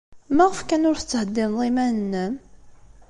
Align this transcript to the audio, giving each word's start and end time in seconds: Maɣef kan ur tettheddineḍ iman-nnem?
Maɣef 0.35 0.59
kan 0.67 0.87
ur 0.89 0.97
tettheddineḍ 0.97 1.59
iman-nnem? 1.69 2.33